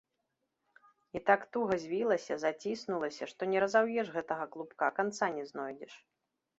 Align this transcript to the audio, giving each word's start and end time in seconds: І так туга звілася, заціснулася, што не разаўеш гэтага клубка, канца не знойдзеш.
І 1.19 1.21
так 1.27 1.41
туга 1.57 1.75
звілася, 1.85 2.33
заціснулася, 2.45 3.23
што 3.35 3.41
не 3.55 3.59
разаўеш 3.67 4.07
гэтага 4.19 4.45
клубка, 4.53 4.93
канца 5.01 5.35
не 5.41 5.49
знойдзеш. 5.53 5.93